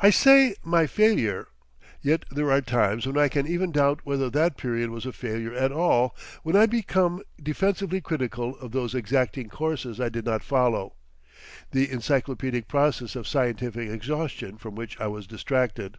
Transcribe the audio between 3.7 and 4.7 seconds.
doubt whether that